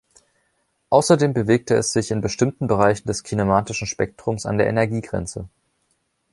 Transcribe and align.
Außerdem 0.89 1.35
bewegte 1.35 1.75
es 1.75 1.93
sich 1.93 2.09
in 2.09 2.21
bestimmten 2.21 2.65
Bereichen 2.65 3.05
des 3.07 3.21
kinematischen 3.21 3.85
Spektrums 3.85 4.47
an 4.47 4.57
der 4.57 4.65
Energiegrenze. 4.65 5.47